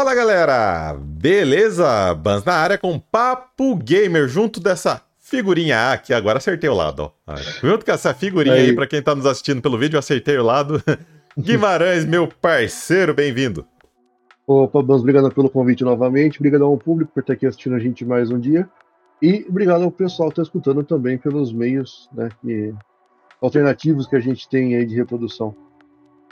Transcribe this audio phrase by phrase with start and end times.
[0.00, 2.14] Fala galera, beleza?
[2.14, 7.36] Bans na área com Papo Gamer, junto dessa figurinha aqui, agora acertei o lado, ó.
[7.60, 10.42] Junto com essa figurinha aí, aí para quem tá nos assistindo pelo vídeo, acertei o
[10.42, 10.82] lado.
[11.38, 13.66] Guimarães, meu parceiro, bem-vindo.
[14.46, 18.02] Opa, Bans, obrigado pelo convite novamente, obrigado ao público por estar aqui assistindo a gente
[18.02, 18.66] mais um dia.
[19.20, 22.72] E obrigado ao pessoal que está escutando também pelos meios né, e
[23.38, 25.54] alternativos que a gente tem aí de reprodução.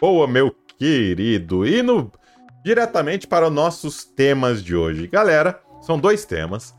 [0.00, 1.66] Boa, meu querido.
[1.66, 2.10] E no
[2.64, 5.06] diretamente para os nossos temas de hoje.
[5.06, 6.74] Galera, são dois temas.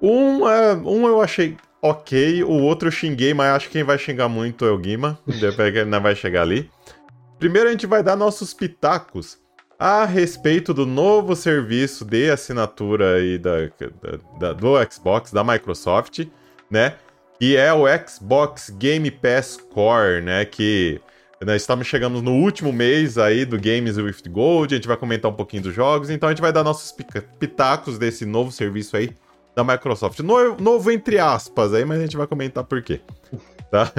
[0.00, 3.98] Um, uh, um eu achei ok, o outro eu xinguei, mas acho que quem vai
[3.98, 6.70] xingar muito é o Guima, ele não vai chegar ali.
[7.38, 9.38] Primeiro a gente vai dar nossos pitacos
[9.78, 16.26] a respeito do novo serviço de assinatura aí da, da, da, do Xbox, da Microsoft,
[16.68, 16.94] né?
[17.38, 20.44] Que é o Xbox Game Pass Core, né?
[20.44, 21.00] Que
[21.44, 25.30] nós estamos chegamos no último mês aí do Games with Gold, a gente vai comentar
[25.30, 26.92] um pouquinho dos jogos, então a gente vai dar nossos
[27.38, 29.10] pitacos desse novo serviço aí
[29.54, 30.18] da Microsoft.
[30.20, 33.00] Novo, novo entre aspas aí, mas a gente vai comentar por quê.
[33.70, 33.92] Tá?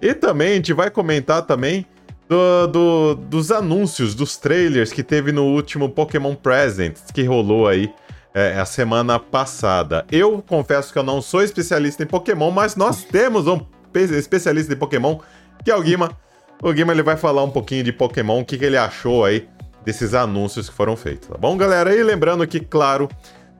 [0.00, 1.84] E também a gente vai comentar também
[2.28, 7.92] do, do, dos anúncios, dos trailers que teve no último Pokémon Presents que rolou aí
[8.32, 10.06] é, a semana passada.
[10.12, 13.60] Eu confesso que eu não sou especialista em Pokémon, mas nós temos um
[13.92, 15.18] especialista em Pokémon,
[15.64, 16.16] que é o Guima.
[16.60, 19.48] O Guima ele vai falar um pouquinho de Pokémon, o que, que ele achou aí
[19.84, 21.94] desses anúncios que foram feitos, tá bom, galera?
[21.94, 23.08] E lembrando que, claro,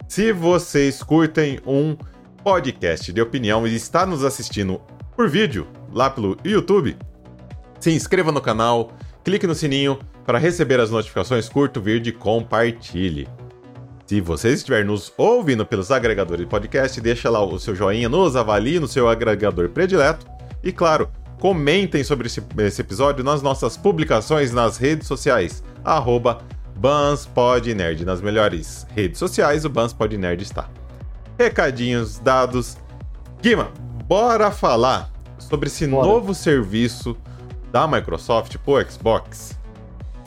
[0.09, 1.97] se vocês curtem um
[2.43, 4.81] podcast de opinião e está nos assistindo
[5.15, 6.97] por vídeo lá pelo YouTube,
[7.79, 12.13] se inscreva no canal, clique no sininho para receber as notificações, curta o vídeo e
[12.13, 13.29] compartilhe.
[14.07, 18.35] Se você estiver nos ouvindo pelos agregadores de podcast, deixa lá o seu joinha, nos
[18.35, 20.27] avalie no seu agregador predileto
[20.65, 21.09] e, claro,
[21.39, 25.63] Comentem sobre esse, esse episódio nas nossas publicações nas redes sociais.
[25.85, 26.39] Arroba
[26.77, 28.05] BansPodNerd.
[28.05, 30.69] Nas melhores redes sociais, o BansPodNerd está.
[31.39, 32.77] Recadinhos dados.
[33.41, 33.71] Guima,
[34.05, 36.07] bora falar sobre esse bora.
[36.07, 37.17] novo serviço
[37.71, 39.57] da Microsoft pro Xbox.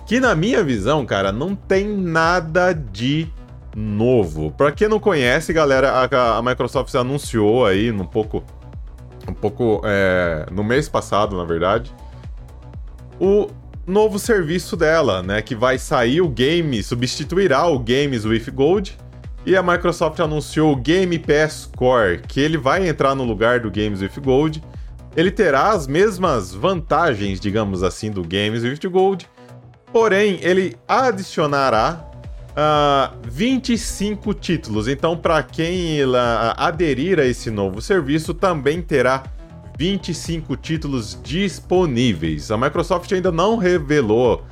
[0.05, 3.27] Que na minha visão, cara, não tem nada de
[3.75, 4.51] novo.
[4.51, 8.43] Pra quem não conhece, galera, a, a Microsoft anunciou aí um pouco
[9.27, 11.93] um pouco é, no mês passado, na verdade,
[13.19, 13.47] o
[13.85, 15.41] novo serviço dela, né?
[15.41, 18.97] Que vai sair o game, substituirá o Games with Gold.
[19.45, 23.71] E a Microsoft anunciou o Game Pass Core, que ele vai entrar no lugar do
[23.71, 24.63] Games with Gold.
[25.15, 29.27] Ele terá as mesmas vantagens, digamos assim, do Games with Gold,
[29.91, 32.10] porém ele adicionará
[32.51, 34.87] uh, ah, 25 títulos.
[34.87, 36.15] Então, para quem uh,
[36.57, 39.23] aderir a esse novo serviço, também terá
[39.77, 42.51] 25 títulos disponíveis.
[42.51, 44.45] A Microsoft ainda não revelou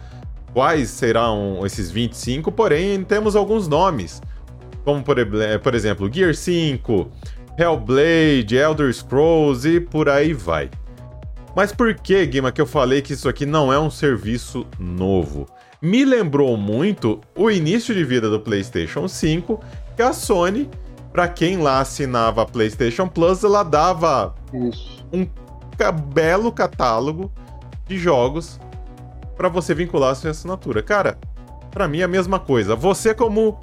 [0.54, 4.22] quais serão esses 25, porém temos alguns nomes,
[4.84, 5.16] como por,
[5.62, 7.12] por exemplo Gear 5,
[7.58, 10.70] Hellblade, Elder Scrolls e por aí vai.
[11.56, 15.46] Mas por que, Guima, que eu falei que isso aqui não é um serviço novo?
[15.82, 19.60] Me lembrou muito o início de vida do PlayStation 5,
[19.96, 20.70] que a Sony,
[21.12, 25.06] para quem lá assinava a PlayStation Plus, ela dava Isso.
[25.12, 25.28] um
[26.14, 27.32] belo catálogo
[27.88, 28.60] de jogos
[29.38, 30.84] para você vincular a sua assinatura.
[30.84, 31.18] Cara,
[31.72, 32.76] para mim é a mesma coisa.
[32.76, 33.60] Você como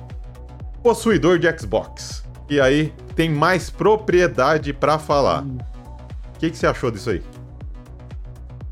[0.83, 5.43] possuidor de Xbox, e aí tem mais propriedade para falar.
[5.43, 5.59] Hum.
[6.34, 7.22] O que, que você achou disso aí?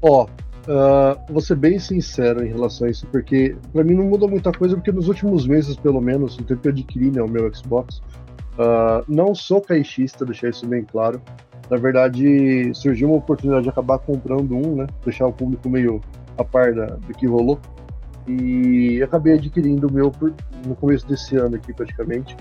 [0.00, 0.26] Ó,
[0.64, 4.50] Uh, vou ser bem sincero em relação a isso, porque para mim não muda muita
[4.50, 7.52] coisa, porque nos últimos meses, pelo menos, no tempo que eu adquiri né, o meu
[7.54, 7.98] Xbox,
[8.58, 11.20] uh, não sou caixista, deixar isso bem claro.
[11.70, 14.86] Na verdade, surgiu uma oportunidade de acabar comprando um, né?
[15.02, 16.00] Deixar o público meio
[16.36, 17.58] a par da, do que rolou.
[18.26, 20.32] E acabei adquirindo o meu por,
[20.66, 22.36] no começo desse ano aqui, praticamente.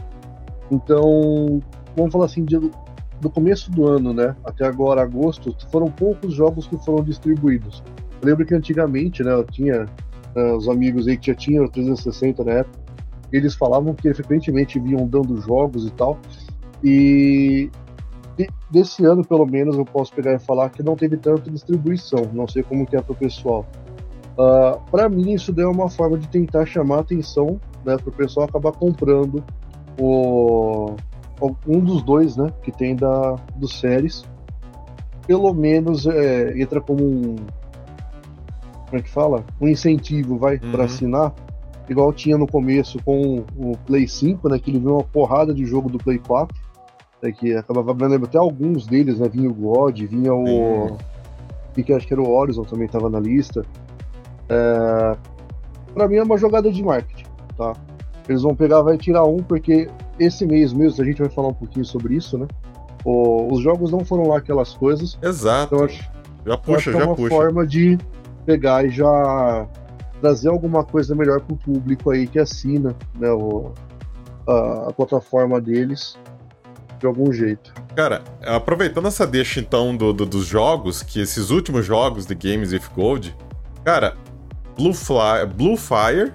[0.71, 1.61] Então,
[1.95, 2.57] vamos falar assim, de,
[3.19, 7.83] do começo do ano, né, até agora, agosto, foram poucos jogos que foram distribuídos.
[8.23, 9.85] Lembro que antigamente, né, eu tinha
[10.35, 12.79] uh, os amigos aí que já tinham 360 na época,
[13.31, 16.17] eles falavam que frequentemente vinham dando jogos e tal.
[16.83, 17.69] E
[18.69, 22.29] desse ano, pelo menos, eu posso pegar e falar que não teve tanta distribuição.
[22.33, 23.65] Não sei como que é pro pessoal.
[24.37, 28.47] Uh, ah, para mim, isso deu uma forma de tentar chamar atenção, né, pro pessoal
[28.47, 29.43] acabar comprando
[29.99, 30.95] o
[31.67, 34.23] um dos dois, né, que tem da dos séries.
[35.27, 37.35] Pelo menos é, entra como um
[38.93, 39.43] como é que fala?
[39.59, 40.71] Um incentivo, vai, uhum.
[40.71, 41.33] para assinar,
[41.89, 44.59] igual tinha no começo com o Play 5, né?
[44.59, 46.55] Que ele viu uma porrada de jogo do Play 4,
[47.23, 49.27] né, que acabava, lembro até alguns deles, né?
[49.27, 50.43] Vinha o God, vinha o.
[50.43, 50.97] Uhum.
[51.73, 53.65] Que acho que era o Horizon também estava na lista.
[54.47, 55.17] É,
[55.91, 57.25] para mim é uma jogada de marketing,
[57.57, 57.73] tá?
[58.29, 61.53] Eles vão pegar, vai tirar um, porque esse mês mesmo, a gente vai falar um
[61.53, 62.45] pouquinho sobre isso, né?
[63.03, 65.17] O, os jogos não foram lá aquelas coisas.
[65.19, 65.73] Exato.
[65.73, 66.11] Então, acho,
[66.45, 67.29] já puxa, já é uma puxa.
[67.29, 67.97] forma de
[68.45, 69.67] pegar e já
[70.21, 73.73] trazer alguma coisa melhor pro público aí que assina né, o,
[74.47, 76.17] a, a plataforma deles
[76.99, 77.73] de algum jeito.
[77.95, 82.71] Cara, aproveitando essa deixa então do, do, dos jogos, que esses últimos jogos de Games
[82.71, 83.35] with Gold,
[83.83, 84.15] cara,
[84.77, 86.33] Blue, Fly, Blue Fire,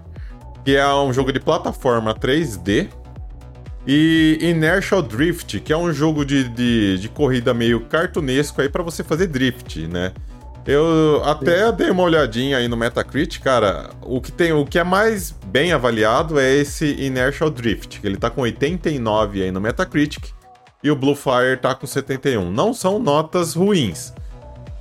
[0.65, 2.89] que é um jogo de plataforma 3D,
[3.87, 8.83] e Inertial Drift, que é um jogo de, de, de corrida meio cartunesco aí para
[8.83, 10.13] você fazer drift, né?
[10.69, 13.89] Eu até dei uma olhadinha aí no Metacritic, cara.
[14.03, 18.19] O que, tem, o que é mais bem avaliado é esse Inertial Drift, que ele
[18.19, 20.27] tá com 89 aí no Metacritic
[20.85, 22.51] e o Blue Fire tá com 71.
[22.51, 24.13] Não são notas ruins.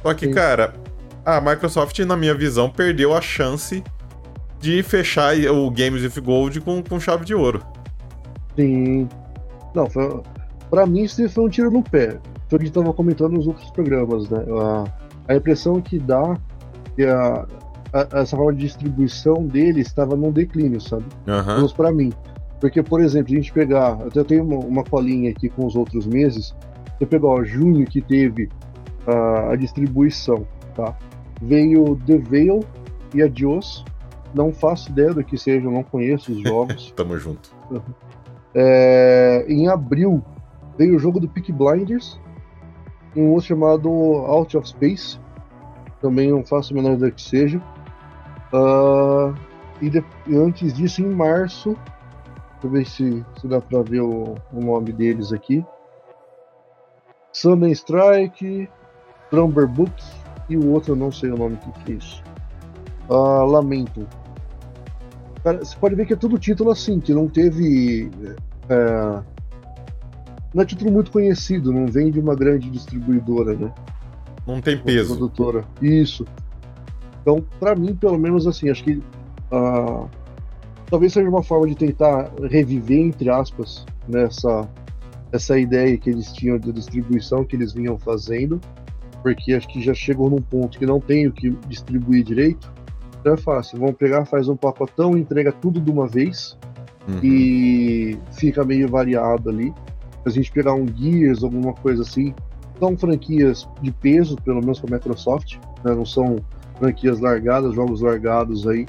[0.02, 0.34] Só que, Sim.
[0.34, 0.74] cara,
[1.26, 3.82] a Microsoft, na minha visão, perdeu a chance
[4.60, 7.64] de fechar o Games with Gold com, com chave de ouro.
[8.58, 9.08] Sim.
[9.74, 10.22] Não, foi,
[10.70, 12.20] pra mim isso foi um tiro no pé.
[12.50, 14.44] Foi o que a gente tava comentando nos outros programas, né?
[14.52, 16.38] A, a impressão que dá
[16.96, 17.46] que a,
[17.94, 21.06] a, essa forma de distribuição dele estava num declínio, sabe?
[21.28, 21.56] Uhum.
[21.56, 22.12] Menos pra mim.
[22.60, 23.98] Porque, por exemplo, a gente pegar.
[24.14, 26.56] Eu tenho uma, uma colinha aqui com os outros meses.
[26.98, 28.50] Você pegar, ó, junho que teve
[29.06, 30.98] a, a distribuição, tá?
[31.42, 32.62] Veio The Veil
[33.14, 33.86] e Adios.
[34.34, 36.92] Não faço ideia do que seja, não conheço os jogos.
[36.98, 37.56] Tamo junto.
[38.54, 40.24] É, em abril
[40.78, 42.20] veio o jogo do Peak Blinders,
[43.18, 45.20] um outro chamado Out of Space.
[46.02, 47.62] Também não faço a menor ideia que seja.
[48.54, 49.36] Uh,
[49.82, 51.76] e, de, antes disso, em março,
[52.54, 55.66] deixa eu ver se, se dá pra ver o, o nome deles aqui.
[57.34, 58.70] Sunday Strike,
[59.30, 59.94] Trumber Book
[60.50, 62.24] e o outro eu não sei o nome que, é isso.
[63.10, 64.08] Uh, Lamento.
[65.44, 68.10] Cara, você pode ver que é tudo título assim, que não teve
[68.70, 69.24] é,
[70.58, 73.72] não é título muito conhecido, não vem de uma grande distribuidora, né?
[74.48, 75.16] Não tem peso.
[75.16, 75.64] Produtora.
[75.80, 76.26] Isso.
[77.22, 78.94] Então, para mim, pelo menos assim, acho que
[79.52, 80.10] uh,
[80.90, 84.68] talvez seja uma forma de tentar reviver, entre aspas, nessa né,
[85.32, 88.60] essa ideia que eles tinham de distribuição que eles vinham fazendo,
[89.22, 92.74] porque acho que já chegou num ponto que não tem o que distribuir direito.
[93.20, 96.58] Então é fácil, vamos pegar, faz um pacotão, entrega tudo de uma vez,
[97.08, 97.20] uhum.
[97.22, 99.72] e fica meio variado ali.
[100.28, 102.36] A gente pegar um Gears, alguma coisa assim,
[102.78, 105.96] são franquias de peso, pelo menos para a Microsoft, né?
[105.96, 106.36] não são
[106.78, 108.86] franquias largadas, jogos largados aí.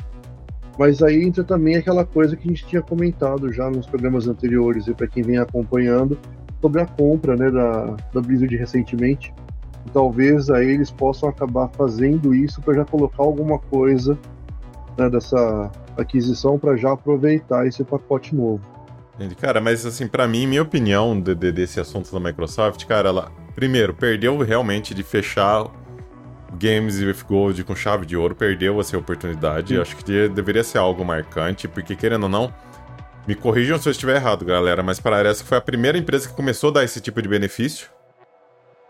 [0.76, 4.88] Mas aí entra também aquela coisa que a gente tinha comentado já nos programas anteriores,
[4.88, 6.18] e para quem vem acompanhando,
[6.60, 9.32] sobre a compra né, da, da Blizzard recentemente.
[9.86, 14.18] E talvez aí eles possam acabar fazendo isso para já colocar alguma coisa
[14.98, 18.77] né, dessa aquisição para já aproveitar esse pacote novo.
[19.40, 23.32] Cara, mas assim, para mim, minha opinião de, de, desse assunto da Microsoft, cara, ela,
[23.54, 25.66] primeiro, perdeu realmente de fechar
[26.58, 29.74] Games with Gold com chave de ouro, perdeu essa oportunidade.
[29.74, 29.80] Sim.
[29.80, 32.52] Acho que deveria ser algo marcante, porque querendo ou não,
[33.26, 36.34] me corrijam se eu estiver errado, galera, mas parece que foi a primeira empresa que
[36.34, 37.88] começou a dar esse tipo de benefício.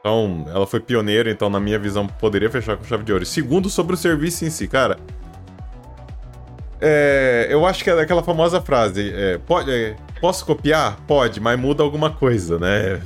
[0.00, 3.26] Então, ela foi pioneira, então, na minha visão, poderia fechar com chave de ouro.
[3.26, 4.96] segundo, sobre o serviço em si, cara.
[6.80, 10.98] É, eu acho que é aquela famosa frase: é, pode, é, posso copiar?
[11.06, 13.00] Pode, mas muda alguma coisa, né?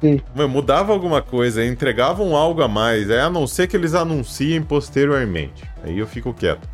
[0.00, 0.20] Sim.
[0.48, 5.64] Mudava alguma coisa, entregavam algo a mais, é, a não ser que eles anunciem posteriormente.
[5.84, 6.68] Aí eu fico quieto.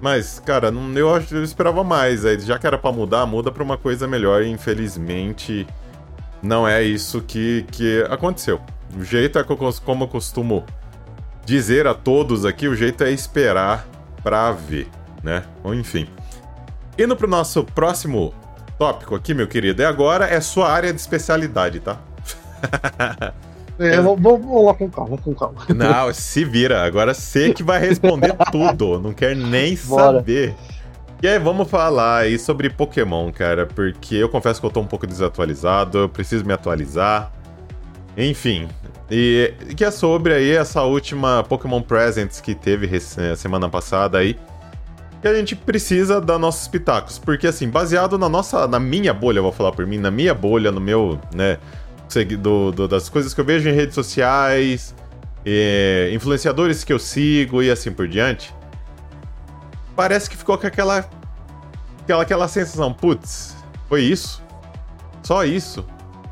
[0.00, 2.24] Mas, cara, não, eu, eu esperava mais.
[2.24, 4.42] Aí, já que era para mudar, muda pra uma coisa melhor.
[4.42, 5.66] E infelizmente,
[6.42, 8.60] não é isso que, que aconteceu.
[8.96, 10.64] O jeito é como eu costumo
[11.44, 13.88] dizer a todos aqui: o jeito é esperar
[14.22, 14.88] pra ver
[15.22, 15.44] né?
[15.62, 16.08] Ou enfim.
[16.98, 18.34] Indo pro nosso próximo
[18.78, 21.98] tópico aqui, meu querido, e agora é sua área de especialidade, tá?
[23.80, 25.60] É, vamos, vamos lá com calma, com calma.
[25.72, 26.82] Não, se vira.
[26.84, 28.98] Agora você que vai responder tudo.
[28.98, 30.18] Não quer nem Bora.
[30.18, 30.56] saber.
[31.22, 34.86] E aí, vamos falar aí sobre Pokémon, cara, porque eu confesso que eu tô um
[34.86, 37.32] pouco desatualizado, eu preciso me atualizar.
[38.16, 38.68] Enfim,
[39.08, 42.88] e que é sobre aí essa última Pokémon Presents que teve
[43.36, 44.36] semana passada aí
[45.20, 47.18] que a gente precisa dar nossos pitacos.
[47.18, 48.66] Porque, assim, baseado na nossa.
[48.66, 51.58] Na minha bolha, vou falar por mim, na minha bolha, no meu, né?
[52.40, 54.94] Do, do, das coisas que eu vejo em redes sociais,
[56.12, 58.54] influenciadores que eu sigo e assim por diante.
[59.94, 61.08] Parece que ficou com aquela.
[62.02, 63.54] Aquela, aquela sensação, putz,
[63.88, 64.42] foi isso?
[65.22, 65.84] Só isso?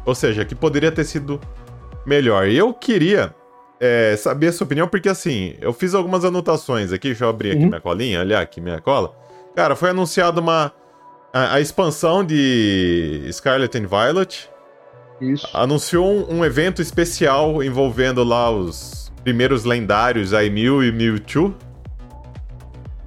[0.06, 1.38] Ou seja, que poderia ter sido
[2.06, 2.48] melhor.
[2.48, 3.34] Eu queria
[3.80, 7.52] é, saber a sua opinião, porque assim, eu fiz algumas anotações aqui, deixa eu abrir
[7.52, 7.68] aqui uhum.
[7.68, 9.14] minha colinha, olhar aqui minha cola.
[9.54, 10.72] Cara, foi anunciado uma.
[11.32, 14.50] a, a expansão de Scarlet and Violet.
[15.20, 15.48] Isso.
[15.54, 21.54] Anunciou um, um, evento especial envolvendo lá os primeiros lendários, aí Mew e Mewtwo.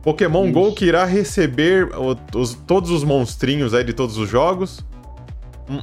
[0.01, 0.53] Pokémon Isso.
[0.53, 1.89] GO que irá receber
[2.33, 4.83] os, todos os monstrinhos aí de todos os jogos.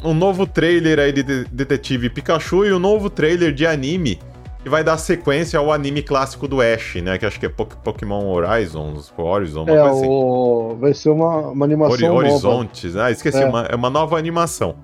[0.02, 4.19] Um, novo trailer aí de, de Detetive Pikachu e um novo trailer de anime
[4.66, 7.16] que vai dar sequência ao anime clássico do Ash, né?
[7.16, 10.08] Que acho que é Pokémon Horizons, Horizon, uma é, coisa assim.
[10.08, 10.76] O...
[10.80, 13.06] Vai ser uma, uma animação Hori Horizontes, nova.
[13.06, 13.46] ah, esqueci, é.
[13.46, 14.75] Uma, é uma nova animação.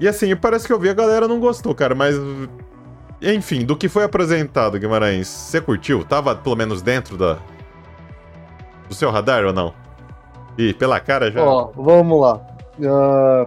[0.00, 2.16] E assim, parece que eu vi a galera não gostou, cara, mas...
[3.20, 6.02] Enfim, do que foi apresentado, Guimarães, você curtiu?
[6.02, 7.36] Tava pelo menos dentro da...
[8.88, 9.74] do seu radar ou não?
[10.56, 11.44] E pela cara já...
[11.44, 12.40] Ó, vamos lá.
[12.78, 13.46] Uh...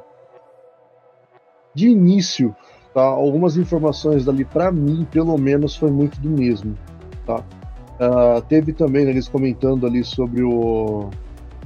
[1.74, 2.56] De início,
[2.94, 3.02] Tá?
[3.02, 6.78] Algumas informações dali, para mim, pelo menos, foi muito do mesmo.
[7.26, 7.38] Tá?
[7.38, 11.10] Uh, teve também né, eles comentando ali sobre o,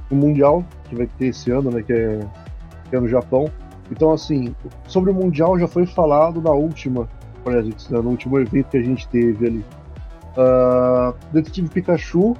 [0.09, 2.19] o, Mundial, que vai ter esse ano, né, que é,
[2.89, 3.49] que é no Japão.
[3.91, 4.55] Então, assim,
[4.87, 7.09] sobre o Mundial já foi falado na última
[7.45, 9.65] né, no último evento que a gente teve ali.
[10.37, 12.35] Uh, Detetive Pikachu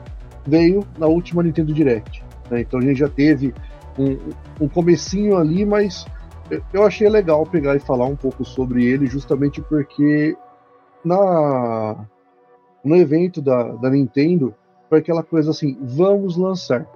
[0.46, 2.24] veio na última Nintendo Direct.
[2.50, 3.54] Né, então a gente já teve
[3.98, 4.18] um,
[4.62, 6.06] um comecinho ali, mas
[6.74, 10.36] eu achei legal pegar e falar um pouco sobre ele, justamente porque
[11.04, 12.06] na
[12.84, 14.56] no evento da, da Nintendo
[14.90, 16.88] foi aquela coisa assim, vamos lançar.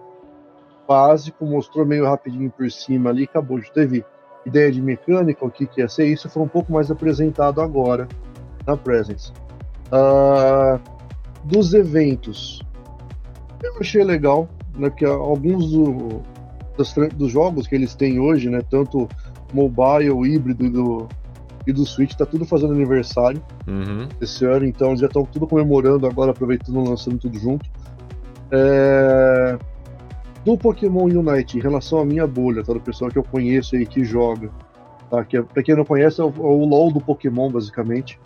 [0.87, 3.59] Básico, mostrou meio rapidinho por cima ali, acabou.
[3.61, 4.05] Já teve
[4.45, 8.07] ideia de mecânica, o que, que ia ser, isso foi um pouco mais apresentado agora
[8.65, 9.31] na Presence.
[9.87, 10.79] Uh,
[11.43, 12.61] dos eventos,
[13.61, 16.21] eu achei legal, né, que alguns do,
[16.77, 19.07] dos, dos jogos que eles têm hoje, né, tanto
[19.53, 21.07] mobile, híbrido do,
[21.65, 24.07] e do Switch, tá tudo fazendo aniversário uhum.
[24.19, 27.69] esse ano, então eles já estão tudo comemorando agora, aproveitando lançando tudo junto.
[28.51, 29.57] É...
[30.43, 32.73] Do Pokémon Unite, em relação à minha bolha, tá?
[32.73, 34.49] Do pessoal que eu conheço aí que joga,
[35.09, 35.23] tá?
[35.23, 38.19] Que, é, pra quem não conhece, é o, é o LoL do Pokémon, basicamente.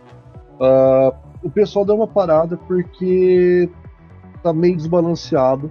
[0.55, 1.13] Uh,
[1.43, 3.69] o pessoal deu uma parada porque
[4.41, 5.69] tá meio desbalanceado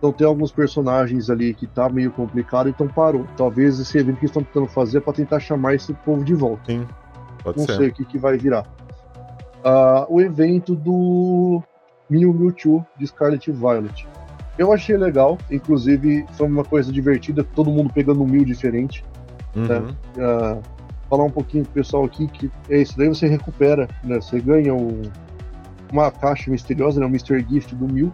[0.00, 3.26] então tem alguns personagens ali que tá meio complicado, então parou.
[3.36, 6.72] Talvez esse evento que estão tentando fazer é para tentar chamar esse povo de volta.
[6.72, 6.88] Sim,
[7.44, 7.76] pode Não ser.
[7.76, 8.66] sei o que, que vai virar.
[9.62, 11.62] Uh, o evento do
[12.08, 14.08] Mew Mewtwo de Scarlet Violet.
[14.56, 19.04] Eu achei legal, inclusive foi uma coisa divertida, todo mundo pegando um Mew diferente.
[19.54, 19.66] Uhum.
[19.66, 19.94] Né?
[20.16, 20.62] Uh,
[21.10, 24.18] falar um pouquinho pro pessoal aqui que é isso daí você recupera, né?
[24.18, 25.02] Você ganha um,
[25.92, 27.04] uma caixa misteriosa, né?
[27.04, 27.44] Um Mr.
[27.46, 28.10] Gift do Mew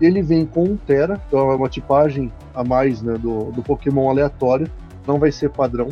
[0.00, 4.10] ele vem com um Tera, então é uma tipagem a mais né, do, do Pokémon
[4.10, 4.70] aleatório,
[5.06, 5.88] não vai ser padrão.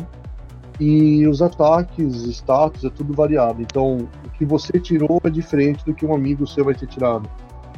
[0.79, 3.61] E os ataques, status, é tudo variado.
[3.61, 7.29] Então, o que você tirou é diferente do que um amigo seu vai ter tirado.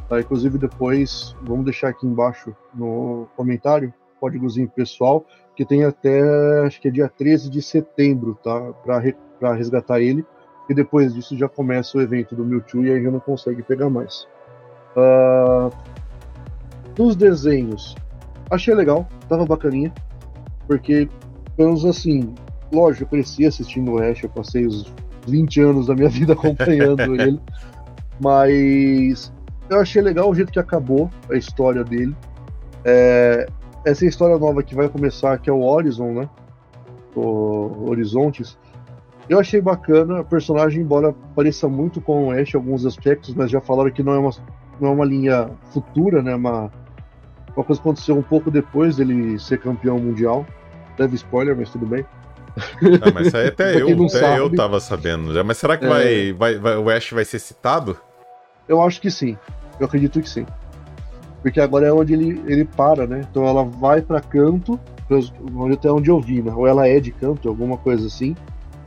[0.09, 0.19] Tá?
[0.19, 6.21] Inclusive, depois, vamos deixar aqui embaixo no comentário, códigozinho pessoal, que tem até,
[6.65, 8.73] acho que é dia 13 de setembro, tá?
[8.83, 10.25] Para resgatar ele.
[10.69, 13.89] E depois disso já começa o evento do Mewtwo e aí já não consegue pegar
[13.89, 14.27] mais.
[14.95, 15.71] Uh,
[16.97, 17.95] dos desenhos,
[18.49, 19.93] achei legal, tava bacaninha,
[20.67, 21.07] porque,
[21.55, 22.33] pelo menos assim,
[22.71, 24.91] lógico, eu cresci assistindo o Ash, eu passei os
[25.27, 27.39] 20 anos da minha vida acompanhando ele,
[28.19, 29.31] mas
[29.69, 32.15] eu achei legal o jeito que acabou a história dele.
[32.83, 33.45] É,
[33.85, 36.29] essa história nova que vai começar, que é o Horizon, né?
[37.15, 38.57] O Horizontes.
[39.29, 43.51] Eu achei bacana, a personagem, embora pareça muito com o Ash em alguns aspectos, mas
[43.51, 44.31] já falaram que não é uma,
[44.79, 46.33] não é uma linha futura, né?
[46.33, 46.71] Uma,
[47.57, 50.45] uma coisa aconteceu um pouco depois dele ser campeão mundial.
[50.95, 52.05] Deve spoiler, mas tudo bem.
[53.01, 55.43] Ah, mas isso aí até, eu, até sabe, eu tava sabendo já.
[55.43, 55.87] Mas será que é...
[55.87, 57.95] vai, vai, vai, o Ash vai ser citado?
[58.67, 59.37] Eu acho que sim.
[59.79, 60.45] Eu acredito que sim.
[61.41, 63.21] Porque agora é onde ele, ele para, né?
[63.29, 64.79] Então ela vai para canto,
[65.71, 66.51] até onde eu vi, né?
[66.51, 68.35] Ou ela é de canto, alguma coisa assim.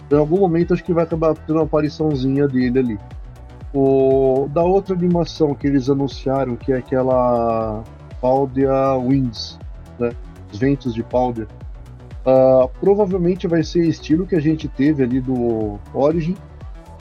[0.06, 2.98] Então, em algum momento acho que vai acabar tendo uma apariçãozinha dele ali.
[3.72, 7.84] O, da outra animação que eles anunciaram, que é aquela
[8.20, 9.58] Paldea Winds,
[9.98, 10.10] né?
[10.52, 11.46] Os ventos de Paldea.
[12.20, 16.36] Uh, provavelmente vai ser estilo que a gente teve ali do Origin,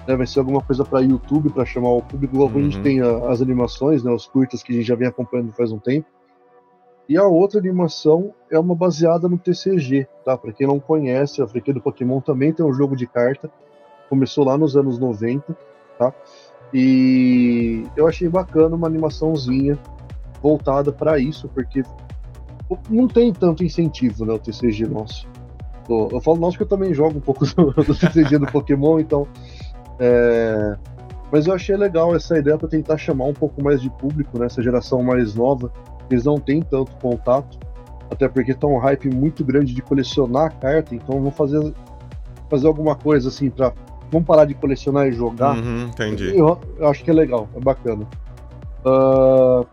[0.07, 0.15] né?
[0.15, 2.37] vai ser alguma coisa para YouTube para chamar o público.
[2.37, 2.47] Uhum.
[2.47, 2.83] A gente uhum.
[2.83, 4.11] tem a, as animações, né?
[4.11, 6.07] os curtas que a gente já vem acompanhando faz um tempo.
[7.09, 10.37] E a outra animação é uma baseada no TCG, tá?
[10.37, 13.49] Para quem não conhece, a franquia do Pokémon também tem um jogo de carta.
[14.07, 15.57] Começou lá nos anos 90,
[15.97, 16.13] tá?
[16.71, 19.77] E eu achei bacana uma animaçãozinha
[20.41, 21.83] voltada para isso, porque
[22.89, 25.27] não tem tanto incentivo, né, o TCG nosso.
[25.89, 29.27] Eu falo nosso que eu também jogo um pouco do, do TCG do Pokémon, então.
[29.99, 30.77] É...
[31.31, 34.45] Mas eu achei legal essa ideia para tentar chamar um pouco mais de público, né,
[34.45, 35.71] essa geração mais nova.
[36.09, 37.59] Eles não têm tanto contato.
[38.11, 41.73] Até porque tá um hype muito grande de colecionar a carta, então vou fazer,
[42.49, 43.71] fazer alguma coisa assim pra.
[44.11, 45.55] Vamos parar de colecionar e jogar.
[45.55, 46.35] Uhum, entendi.
[46.35, 48.07] Eu, eu acho que é legal, é bacana.
[48.83, 49.67] Uh,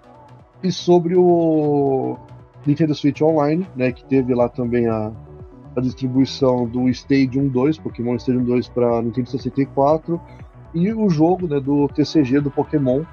[0.62, 2.16] e sobre o
[2.66, 5.12] Nintendo Switch Online, né, que teve lá também a,
[5.76, 10.20] a distribuição do Stadium 2, Pokémon Stadium 2 para Nintendo 64,
[10.75, 13.04] e o jogo né, do TCG do Pokémon,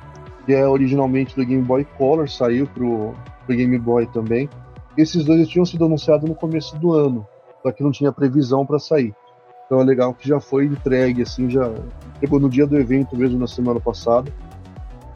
[0.46, 3.14] que é originalmente do Game Boy Color, saiu pro,
[3.46, 4.50] pro Game Boy também.
[4.98, 7.26] Esses dois tinham sido anunciados no começo do ano,
[7.62, 9.14] só que não tinha previsão para sair.
[9.66, 11.72] Então é legal que já foi entregue, assim, já
[12.20, 14.32] chegou no dia do evento mesmo na semana passada.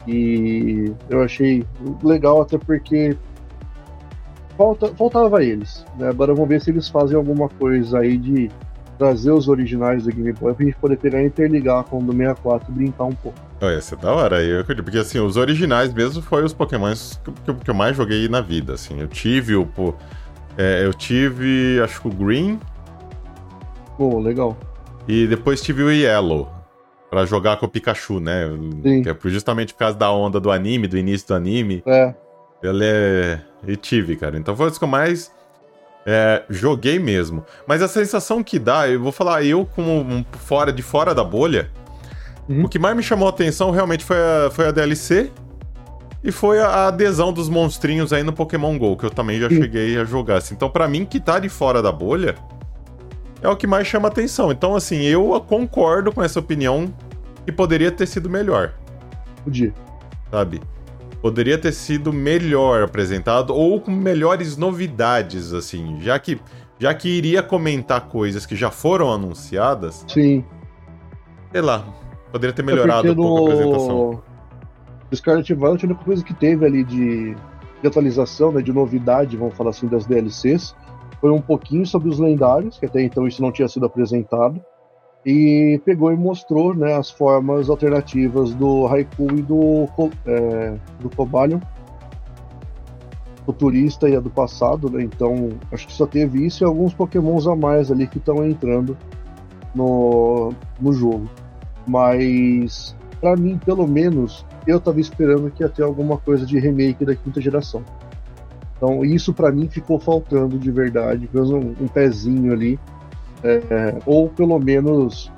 [0.06, 1.64] E eu achei
[2.02, 3.16] legal até porque
[4.56, 5.84] falta, faltava eles.
[5.98, 6.08] Né?
[6.08, 8.50] Agora vamos ver se eles fazem alguma coisa aí de
[8.98, 12.12] trazer os originais do Game Boy pra gente poder pegar e interligar com o do
[12.12, 13.38] 64 e brincar um pouco.
[13.60, 17.54] Oh, ia ser da hora aí, porque assim, os originais mesmo foi os pokémons que,
[17.54, 19.00] que, eu mais joguei na vida, assim.
[19.00, 19.64] Eu tive o...
[19.64, 19.94] Pô,
[20.56, 22.58] é, eu tive, acho que o Green.
[23.96, 24.56] Pô, oh, legal.
[25.06, 26.50] E depois tive o Yellow,
[27.10, 28.48] para jogar com o Pikachu, né?
[28.82, 29.02] Sim.
[29.02, 31.82] Que é justamente por causa da onda do anime, do início do anime.
[31.86, 32.14] É.
[32.62, 33.40] Ele é...
[33.66, 34.36] E tive, cara.
[34.36, 35.32] Então foi isso que eu mais
[36.06, 37.44] é, joguei mesmo.
[37.66, 41.22] Mas a sensação que dá, eu vou falar, eu como um fora de fora da
[41.24, 41.70] bolha,
[42.48, 42.64] uhum.
[42.64, 45.30] o que mais me chamou a atenção realmente foi a, foi a DLC
[46.22, 49.56] e foi a adesão dos monstrinhos aí no Pokémon GO, que eu também já uhum.
[49.56, 50.38] cheguei a jogar.
[50.38, 50.54] Assim.
[50.54, 52.34] Então, para mim, que tá de fora da bolha,
[53.42, 54.50] é o que mais chama atenção.
[54.50, 56.92] Então, assim, eu concordo com essa opinião
[57.44, 58.74] que poderia ter sido melhor.
[59.44, 59.72] Podia.
[60.30, 60.60] Sabe?
[61.20, 66.40] poderia ter sido melhor apresentado ou com melhores novidades, assim, já que
[66.80, 70.04] já que iria comentar coisas que já foram anunciadas.
[70.06, 70.44] Sim.
[71.50, 71.84] Sei lá,
[72.30, 74.22] poderia ter melhorado é um pouco a apresentação.
[75.10, 77.34] O Scarlet Violet, a única coisa que teve ali de,
[77.82, 80.72] de atualização, né, de novidade, vamos falar assim, das DLCs,
[81.20, 84.60] foi um pouquinho sobre os lendários, que até então isso não tinha sido apresentado
[85.26, 89.88] e pegou e mostrou né, as formas alternativas do Haiku e do,
[90.26, 91.60] é, do Cobalion,
[93.44, 95.02] futurista e a do passado, né?
[95.02, 98.96] Então acho que só teve isso e alguns pokémons a mais ali que estão entrando
[99.74, 101.28] no, no jogo.
[101.86, 107.04] Mas para mim, pelo menos, eu tava esperando que ia ter alguma coisa de remake
[107.04, 107.82] da quinta geração.
[108.78, 112.78] Então isso para mim ficou faltando de verdade, um, um pezinho ali
[113.42, 115.30] é, ou pelo menos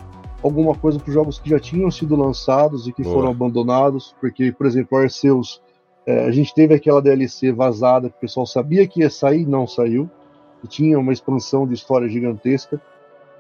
[0.43, 3.15] alguma coisa para os jogos que já tinham sido lançados e que Boa.
[3.15, 5.61] foram abandonados, porque, por exemplo, Arceus,
[6.07, 9.67] é, a gente teve aquela DLC vazada que o pessoal sabia que ia sair, não
[9.67, 10.09] saiu,
[10.65, 12.81] e tinha uma expansão de história gigantesca.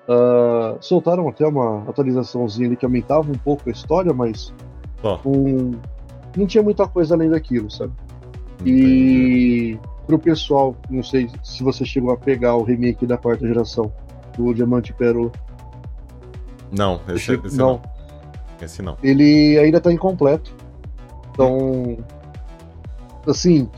[0.09, 4.53] Uh, soltaram até uma atualizaçãozinha que aumentava um pouco a história, mas
[5.03, 5.19] oh.
[5.25, 5.73] um,
[6.37, 7.93] não tinha muita coisa além daquilo, sabe?
[8.67, 13.93] E pro pessoal, não sei se você chegou a pegar o remake da quarta geração,
[14.37, 15.31] do Diamante Pérola.
[16.71, 17.75] Não, esse, esse não.
[17.75, 17.83] não.
[18.61, 18.97] Esse não.
[19.03, 20.55] Ele ainda está incompleto.
[21.33, 21.99] Então,
[23.27, 23.69] assim,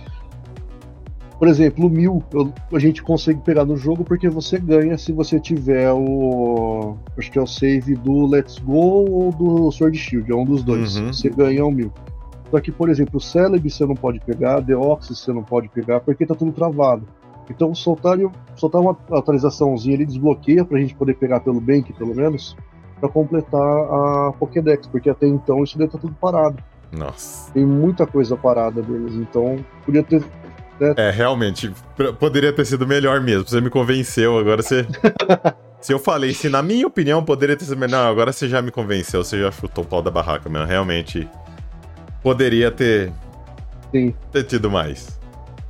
[1.39, 5.11] por exemplo, o mil eu, a gente consegue pegar no jogo porque você ganha se
[5.11, 6.97] você tiver o.
[7.19, 10.63] Acho que é o save do Let's Go ou do Sword Shield, é um dos
[10.63, 10.97] dois.
[10.97, 11.13] Uhum.
[11.13, 11.93] Você ganha o mil.
[12.53, 16.01] Só que, por exemplo, o Celebi você não pode pegar, Deoxys você não pode pegar
[16.01, 17.03] porque tá tudo travado.
[17.49, 18.19] Então soltar,
[18.57, 22.55] soltar uma atualizaçãozinha ali, desbloqueia pra gente poder pegar pelo Bank, pelo menos,
[23.01, 26.63] para completar a Pokédex, porque até então isso deve estar tá tudo parado.
[26.93, 27.51] Nossa.
[27.53, 30.23] Tem muita coisa parada deles, então podia ter.
[30.79, 30.93] Né?
[30.99, 31.73] É, realmente,
[32.21, 33.49] poderia ter sido melhor mesmo.
[33.49, 34.87] Você me convenceu, agora você.
[35.81, 38.71] se eu falei, se na minha opinião poderia ter sido melhor, agora você já me
[38.71, 40.67] convenceu, você já chutou o pau da barraca, meu.
[40.67, 41.27] Realmente.
[42.23, 43.13] Poderia ter.
[43.91, 44.15] Sim.
[44.31, 45.21] Ter tido mais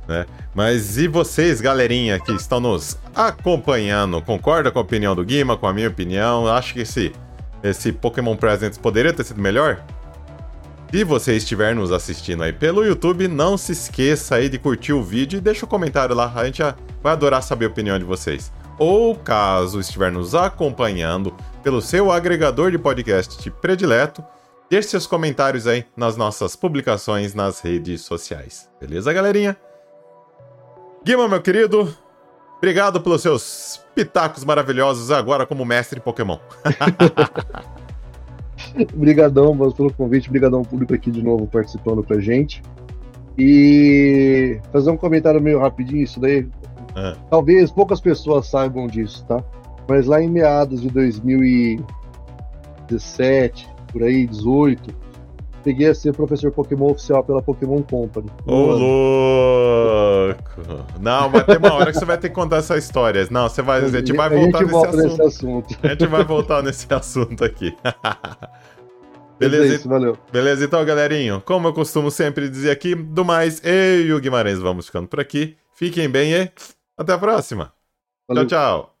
[0.07, 0.25] né?
[0.53, 5.67] Mas e vocês, galerinha, que estão nos acompanhando, concorda com a opinião do Guima, com
[5.67, 6.47] a minha opinião?
[6.47, 7.11] Acho que esse,
[7.63, 9.83] esse Pokémon Presents poderia ter sido melhor?
[10.91, 15.01] Se você estiver nos assistindo aí pelo YouTube, não se esqueça aí de curtir o
[15.01, 16.61] vídeo e deixa o um comentário lá, a gente
[17.01, 18.51] vai adorar saber a opinião de vocês.
[18.77, 24.23] Ou caso estiver nos acompanhando pelo seu agregador de podcast predileto,
[24.73, 28.67] deixe seus comentários aí nas nossas publicações nas redes sociais.
[28.81, 29.55] Beleza, galerinha?
[31.05, 31.95] Guima, meu querido,
[32.57, 36.39] obrigado pelos seus pitacos maravilhosos agora como mestre em Pokémon.
[38.95, 42.63] Obrigadão, pelo convite, obrigadão ao público aqui de novo participando com a gente.
[43.37, 46.49] E fazer um comentário meio rapidinho, isso daí.
[46.95, 47.15] É.
[47.29, 49.43] Talvez poucas pessoas saibam disso, tá?
[49.87, 54.93] Mas lá em meados de 2017, por aí, 18,
[55.63, 58.29] peguei a ser professor Pokémon oficial pela Pokémon Company.
[58.45, 60.51] Ô, louco!
[60.99, 63.25] Não, vai ter uma hora que você vai ter que contar essa história.
[63.31, 65.03] Não, você vai, a gente vai voltar gente nesse, assunto.
[65.03, 65.77] nesse assunto.
[65.83, 67.73] A gente vai voltar nesse assunto aqui.
[69.39, 70.17] Mas é Beleza, isso, valeu.
[70.31, 71.41] beleza, então, galerinho.
[71.45, 75.19] Como eu costumo sempre dizer aqui, do mais, eu e o Guimarães vamos ficando por
[75.19, 75.57] aqui.
[75.73, 76.51] Fiquem bem e
[76.97, 77.73] até a próxima.
[78.27, 78.45] valeu.
[78.47, 78.92] Tchau, tchau.